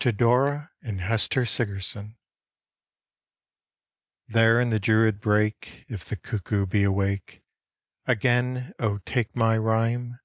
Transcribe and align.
TO 0.00 0.12
DORA 0.12 0.70
AND 0.82 1.00
HESTER 1.00 1.46
SIGERSON 1.46 2.18
_There 4.30 4.60
in 4.60 4.68
the 4.68 4.78
Druid 4.78 5.18
brake 5.18 5.86
If 5.88 6.04
the 6.04 6.16
cuckoo 6.16 6.66
be 6.66 6.82
awake 6.82 7.42
Again, 8.04 8.74
O 8.78 8.98
take 9.06 9.34
my 9.34 9.56
rhyme! 9.56 10.18